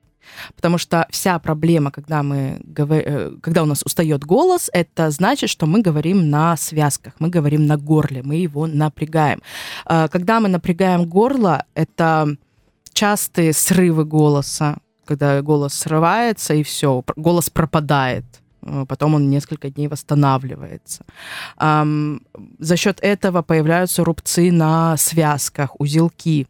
[0.56, 5.66] Потому что вся проблема, когда, мы, э, когда у нас устает голос, это значит, что
[5.66, 9.42] мы говорим на связках, мы говорим на горле, мы его напрягаем.
[9.86, 12.36] А, когда мы напрягаем горло, это
[12.94, 18.26] частые срывы голоса, когда голос срывается и все, голос пропадает
[18.62, 21.06] э, потом он несколько дней восстанавливается.
[21.58, 26.48] За счет этого появляются рубцы на связках, узелки.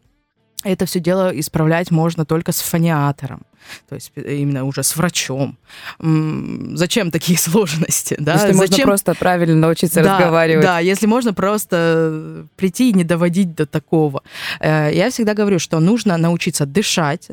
[0.64, 3.42] Это все дело исправлять можно только с фониатором,
[3.88, 5.56] то есть э, именно уже с врачом.
[5.98, 8.16] Зачем такие сложности?
[8.18, 8.34] Да?
[8.34, 8.56] Если Зачем...
[8.58, 10.64] можно просто правильно научиться да, разговаривать.
[10.64, 14.22] Да, если можно просто прийти и не доводить до такого.
[14.60, 17.30] Э, я всегда говорю, что нужно научиться дышать,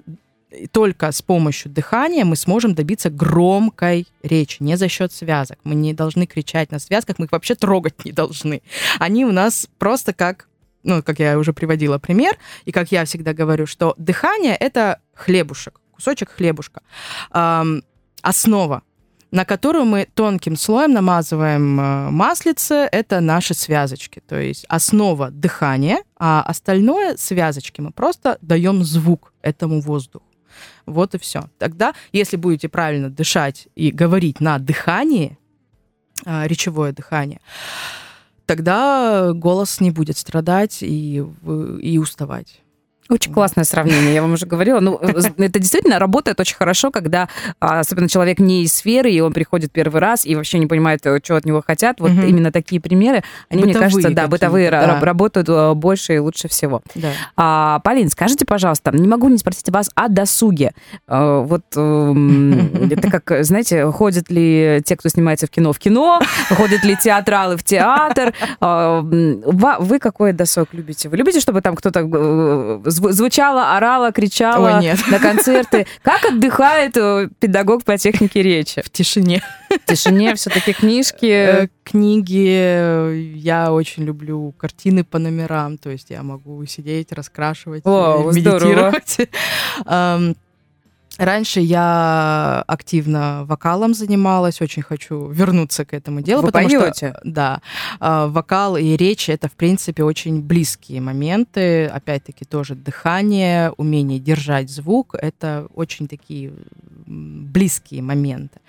[0.72, 5.58] только с помощью дыхания мы сможем добиться громкой речи, не за счет связок.
[5.64, 8.62] Мы не должны кричать на связках, мы их вообще трогать не должны.
[9.00, 10.48] Они у нас просто как
[10.84, 15.82] ну, как я уже приводила пример, и как я всегда говорю, что дыхание— это хлебушек,
[15.96, 16.82] кусочек хлебушка,
[17.34, 17.84] эм,
[18.22, 18.84] основа,
[19.32, 24.22] на которую мы тонким слоем намазываем э, маслице, это наши связочки.
[24.26, 30.26] То есть основа дыхания, а остальное связочки мы просто даем звук этому воздуху.
[30.86, 31.50] Вот и все.
[31.58, 35.38] Тогда, если будете правильно дышать и говорить на дыхании,
[36.26, 37.42] э, речевое дыхание,
[38.46, 41.26] тогда голос не будет страдать и,
[41.82, 42.62] и уставать.
[43.08, 44.80] Очень классное сравнение, я вам уже говорила.
[44.80, 49.20] Ну, э, это действительно работает очень хорошо, когда а, особенно человек не из сферы, и
[49.20, 52.00] он приходит первый раз и вообще не понимает, э, что от него хотят.
[52.00, 52.22] Вот угу.
[52.22, 55.00] именно такие примеры, они, бытовые мне кажется, да, бытовые да.
[55.00, 56.82] работают э, больше и лучше всего.
[56.96, 57.10] Да.
[57.38, 60.72] А, Полин, скажите, пожалуйста, не могу не спросить вас о досуге.
[61.08, 66.84] Вот эм, это как, знаете, ходят ли те, кто снимается в кино, в кино, ходят
[66.84, 68.34] ли театралы в театр.
[68.60, 71.08] Вы какой досуг любите?
[71.10, 72.04] Вы любите, чтобы там кто-то
[72.96, 75.00] звучала, орала, кричала Ой, нет.
[75.08, 75.86] на концерты.
[76.02, 78.82] Как отдыхает э, педагог по технике речи?
[78.82, 79.42] В тишине.
[79.70, 81.26] В тишине все-таки книжки.
[81.26, 83.36] Э, книги.
[83.38, 85.78] Я очень люблю картины по номерам.
[85.78, 89.18] То есть я могу сидеть, раскрашивать, О, медитировать.
[91.18, 97.10] Раньше я активно вокалом занималась, очень хочу вернуться к этому делу, Вы потому поете?
[97.10, 97.62] что да,
[98.00, 101.86] а, вокал и речь это в принципе очень близкие моменты.
[101.86, 106.52] Опять-таки тоже дыхание, умение держать звук это очень такие
[107.06, 108.60] близкие моменты.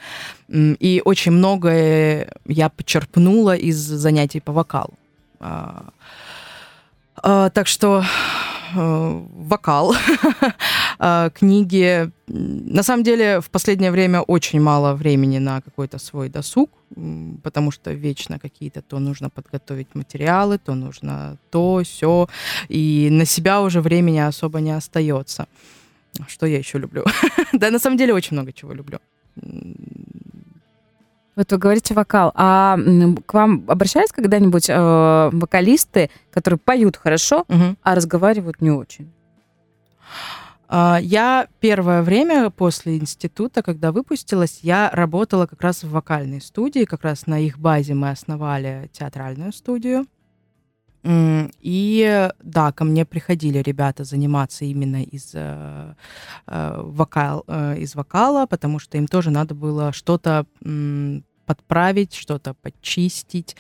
[0.49, 4.95] И очень многое я почерпнула из занятий по вокалу.
[5.41, 5.87] А,
[7.17, 8.05] а, так что
[8.75, 9.95] вокал,
[10.99, 12.11] э, книги.
[12.27, 16.71] На самом деле, в последнее время очень мало времени на какой-то свой досуг,
[17.43, 22.29] потому что вечно какие-то то нужно подготовить материалы, то нужно то, все,
[22.69, 25.47] и на себя уже времени особо не остается.
[26.29, 27.05] Что я еще люблю?
[27.53, 28.99] да, на самом деле очень много чего люблю.
[31.37, 32.79] Вот вы говорите вокал, а
[33.27, 37.77] к вам обращались когда-нибудь э, вокалисты, которые поют хорошо, угу.
[37.83, 39.13] а разговаривают не очень?
[40.69, 46.85] А, я первое время после института, когда выпустилась, я работала как раз в вокальной студии,
[46.85, 50.07] как раз на их базе мы основали театральную студию.
[51.61, 55.95] И да, ко мне приходили ребята заниматься именно из, э,
[56.49, 60.47] э, вокал, э, из вокала, потому что им тоже надо было что-то
[61.47, 63.57] подправить, что-то почистить.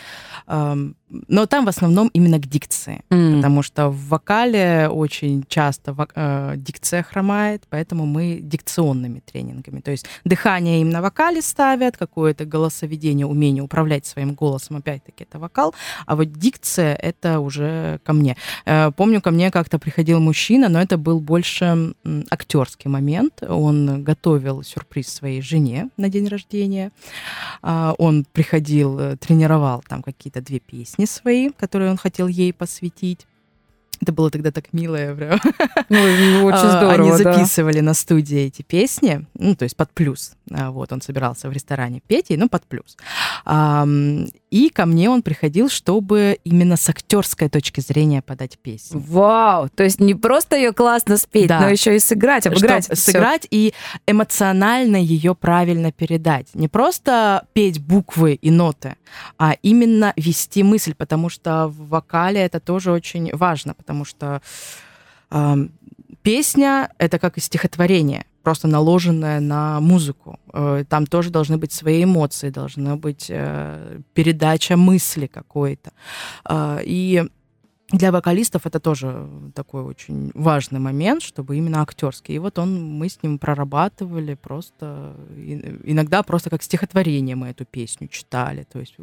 [1.09, 3.37] Но там в основном именно к дикции, mm.
[3.37, 9.81] потому что в вокале очень часто э, дикция хромает, поэтому мы дикционными тренингами.
[9.81, 15.39] То есть дыхание им на вокале ставят, какое-то голосоведение, умение управлять своим голосом, опять-таки это
[15.39, 15.75] вокал,
[16.07, 18.37] а вот дикция это уже ко мне.
[18.65, 21.95] Э, помню, ко мне как-то приходил мужчина, но это был больше
[22.31, 23.45] актерский момент.
[23.49, 26.91] Он готовил сюрприз своей жене на день рождения.
[27.63, 32.53] Э, он приходил, э, тренировал там какие-то две песни песни свои, которые он хотел ей
[32.53, 33.27] посвятить.
[34.01, 35.41] Это было тогда так мило, прям.
[35.89, 37.83] Ну, ну, очень а, здорово, Они записывали да.
[37.83, 40.33] на студии эти песни, ну, то есть под плюс.
[40.51, 42.97] А, вот, он собирался в ресторане петь, ну, под плюс.
[44.51, 49.03] И ко мне он приходил, чтобы именно с актерской точки зрения подать песню.
[49.07, 49.69] Вау!
[49.69, 51.61] То есть не просто ее классно спеть, да.
[51.61, 52.85] но еще и сыграть, обыграть.
[52.85, 53.75] Что, сыграть и
[54.07, 56.47] эмоционально ее правильно передать.
[56.55, 58.97] Не просто петь буквы и ноты,
[59.37, 64.43] а именно вести мысль, потому что в вокале это тоже очень важно, потому что
[65.31, 65.55] э,
[66.23, 70.39] песня это как и стихотворение просто наложенное на музыку.
[70.53, 75.91] Э, там тоже должны быть свои эмоции, должна быть э, передача мысли какой-то.
[76.49, 77.25] Э, и
[77.93, 82.35] для вокалистов это тоже такой очень важный момент, чтобы именно актерский.
[82.35, 85.15] И вот он, мы с ним прорабатывали просто,
[85.85, 88.97] иногда просто как стихотворение мы эту песню читали, то есть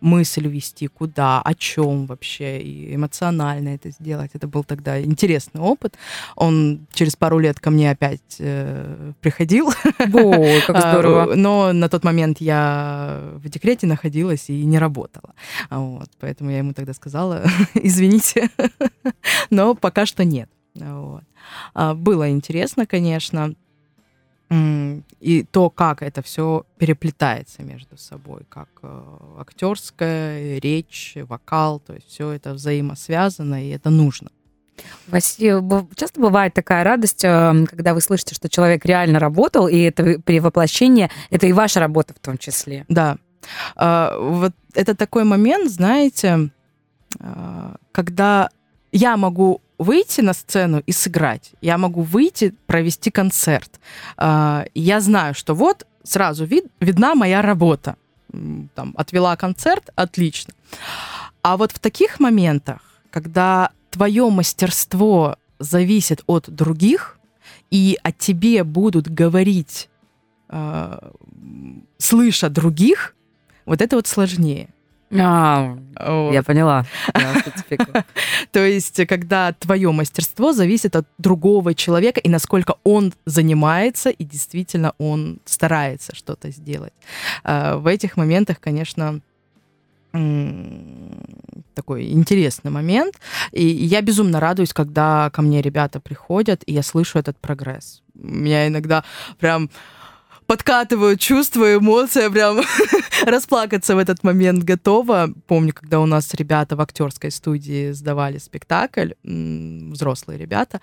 [0.00, 4.30] мысль вести, куда, о чем вообще, и эмоционально это сделать.
[4.32, 5.96] Это был тогда интересный опыт.
[6.34, 9.68] Он через пару лет ко мне опять э, приходил.
[9.68, 11.34] О, как здорово.
[11.34, 15.34] Но на тот момент я в декрете находилась и не работала.
[15.68, 17.44] Вот, поэтому я ему тогда сказала,
[17.86, 18.50] извините,
[19.50, 20.48] но пока что нет.
[20.74, 21.24] Вот.
[21.74, 23.54] А, было интересно, конечно,
[25.20, 29.02] и то, как это все переплетается между собой, как э,
[29.38, 34.30] актерская речь, вокал, то есть все это взаимосвязано, и это нужно.
[35.06, 35.62] Василий,
[35.96, 40.38] часто бывает такая радость, э, когда вы слышите, что человек реально работал, и это при
[40.38, 42.84] воплощении, это и ваша работа в том числе.
[42.88, 43.16] Да.
[43.74, 46.50] А, вот это такой момент, знаете,
[47.92, 48.50] когда
[48.92, 53.80] я могу выйти на сцену и сыграть, я могу выйти, провести концерт.
[54.16, 57.96] А, я знаю, что вот сразу вид, видна моя работа.
[58.74, 60.54] Там, отвела концерт, отлично.
[61.42, 62.78] А вот в таких моментах,
[63.10, 67.18] когда твое мастерство зависит от других,
[67.70, 69.88] и о тебе будут говорить,
[70.48, 71.10] э,
[71.98, 73.14] слыша других,
[73.64, 74.68] вот это вот сложнее.
[75.20, 75.76] А,
[76.32, 76.84] я поняла.
[78.52, 84.94] То есть, когда твое мастерство зависит от другого человека и насколько он занимается и действительно
[84.98, 86.94] он старается что-то сделать.
[87.44, 89.20] А, в этих моментах, конечно,
[91.74, 93.14] такой интересный момент.
[93.50, 98.02] И я безумно радуюсь, когда ко мне ребята приходят, и я слышу этот прогресс.
[98.14, 99.04] Меня иногда
[99.38, 99.70] прям
[100.52, 102.60] подкатывают чувства, эмоции, прям
[103.26, 105.30] расплакаться в этот момент готова.
[105.46, 110.82] Помню, когда у нас ребята в актерской студии сдавали спектакль, взрослые ребята,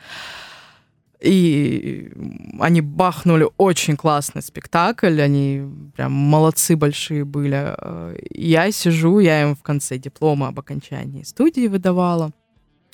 [1.20, 2.12] и
[2.60, 5.62] они бахнули очень классный спектакль, они
[5.96, 7.76] прям молодцы большие были.
[8.32, 12.32] Я сижу, я им в конце диплома об окончании студии выдавала.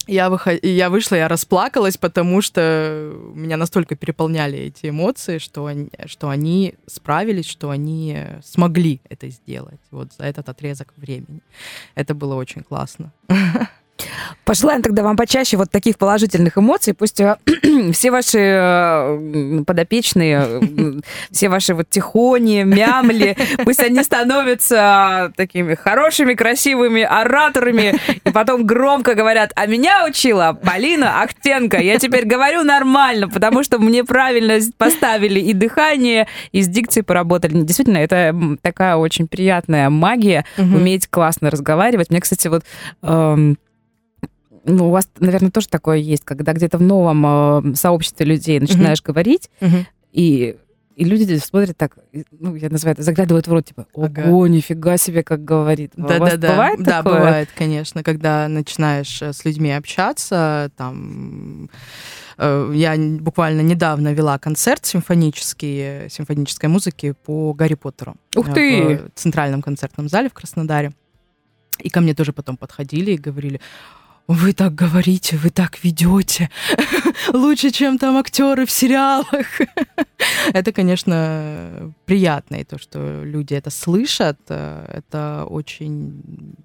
[0.08, 0.64] Я, выход...
[0.64, 6.76] я вышла, я расплакалась, потому что меня настолько переполняли эти эмоции, что они, что они
[6.86, 11.42] справились, что они смогли это сделать вот за этот отрезок времени.
[11.96, 13.12] Это было очень классно.
[14.44, 16.94] Пожелаем тогда вам почаще вот таких положительных эмоций.
[16.94, 17.38] Пусть э,
[17.94, 27.02] все ваши э, подопечные, все ваши вот тихони, мямли, пусть они становятся такими хорошими, красивыми
[27.02, 31.80] ораторами, и потом громко говорят, а меня учила Полина Ахтенко.
[31.80, 37.62] Я теперь говорю нормально, потому что мне правильно поставили и дыхание, и с дикцией поработали.
[37.62, 42.10] Действительно, это такая очень приятная магия, уметь классно разговаривать.
[42.10, 42.64] Мне, кстати, вот
[43.02, 43.58] эм,
[44.66, 49.00] ну, у вас, наверное, тоже такое есть, когда где-то в новом э, сообществе людей начинаешь
[49.00, 49.06] uh-huh.
[49.06, 49.86] говорить, uh-huh.
[50.12, 50.58] и
[50.96, 51.98] и люди смотрят так,
[52.32, 54.48] ну, я называю это, заглядывают в рот, типа, ого, ага.
[54.48, 55.92] нифига себе, как говорит.
[55.98, 56.52] Да, да, да.
[56.52, 57.20] Бывает да, такое?
[57.20, 61.70] бывает, конечно, когда начинаешь э, с людьми общаться, там,
[62.38, 68.16] э, я буквально недавно вела концерт симфонический, симфонической музыки по Гарри Поттеру.
[68.34, 69.02] Ух ты!
[69.14, 70.94] В Центральном концертном зале в Краснодаре.
[71.80, 73.60] И ко мне тоже потом подходили и говорили,
[74.28, 76.50] вы так говорите, вы так ведете,
[77.34, 79.62] лучше, чем там актеры в сериалах.
[80.54, 86.56] это, конечно, приятно, и то, что люди это слышат, э, это очень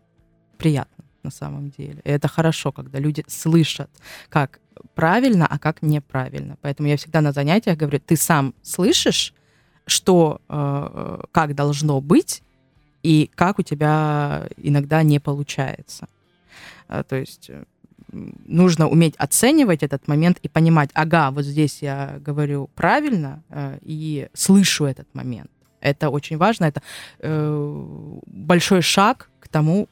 [0.57, 2.01] приятно на самом деле.
[2.05, 3.91] И это хорошо, когда люди слышат,
[4.31, 4.61] как
[4.95, 6.57] правильно, а как неправильно.
[6.63, 9.35] Поэтому я всегда на занятиях говорю, ты сам слышишь,
[9.87, 12.43] что, э, как должно быть,
[13.03, 16.09] и как у тебя иногда не получается.
[16.91, 17.63] А, то есть э,
[18.47, 24.29] нужно уметь оценивать этот момент и понимать, ага, вот здесь я говорю правильно э, и
[24.35, 25.51] слышу этот момент.
[25.81, 26.83] Это очень важно, это
[27.21, 29.89] э, большой шаг к тому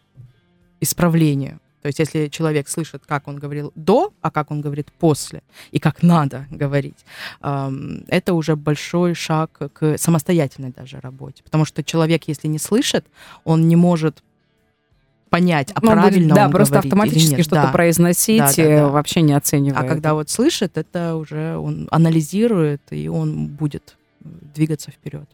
[0.81, 1.61] исправлению.
[1.83, 5.79] То есть если человек слышит, как он говорил до, а как он говорит после, и
[5.79, 7.05] как надо говорить,
[7.41, 11.45] это уже большой шаг к самостоятельной даже работе.
[11.45, 13.07] Потому что человек, если не слышит,
[13.45, 14.25] он не может
[15.29, 17.73] понять, а ну, правильно да, он просто автоматически что-то да.
[17.73, 18.89] произносить, да, да, да.
[18.89, 19.81] вообще не оценивая.
[19.81, 25.29] А когда вот слышит, это уже он анализирует, и он будет двигаться вперед.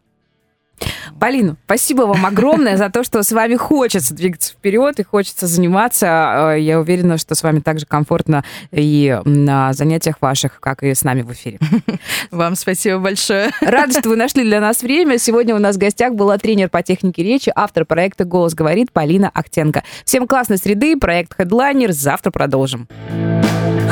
[1.21, 6.53] Полина, спасибо вам огромное за то, что с вами хочется двигаться вперед и хочется заниматься.
[6.55, 11.05] Э, я уверена, что с вами также комфортно и на занятиях ваших, как и с
[11.05, 11.59] нами в эфире.
[12.31, 13.51] Вам спасибо большое.
[13.61, 15.19] Рада, что вы нашли для нас время.
[15.19, 19.31] Сегодня у нас в гостях была тренер по технике речи, автор проекта «Голос говорит» Полина
[19.33, 19.85] Ахтенко.
[20.05, 21.93] Всем классной среды, проект Headliner.
[21.93, 22.89] Завтра продолжим.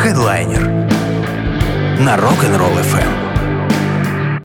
[0.05, 0.83] Headliner
[2.01, 3.22] на Rock'n'Roll FM.